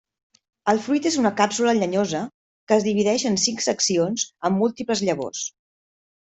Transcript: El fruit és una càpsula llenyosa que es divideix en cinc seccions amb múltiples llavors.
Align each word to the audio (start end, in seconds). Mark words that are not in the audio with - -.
El 0.71 0.79
fruit 0.85 1.07
és 1.09 1.17
una 1.23 1.31
càpsula 1.41 1.75
llenyosa 1.79 2.21
que 2.71 2.77
es 2.81 2.87
divideix 2.87 3.27
en 3.33 3.37
cinc 3.43 3.63
seccions 3.67 4.25
amb 4.51 4.63
múltiples 4.63 5.05
llavors. 5.11 5.45